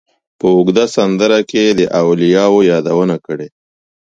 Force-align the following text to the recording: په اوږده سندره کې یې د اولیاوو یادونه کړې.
په 0.39 0.45
اوږده 0.55 0.85
سندره 0.95 1.39
کې 1.49 1.59
یې 1.65 1.73
د 1.79 1.81
اولیاوو 2.01 2.65
یادونه 2.71 3.15
کړې. 3.25 3.47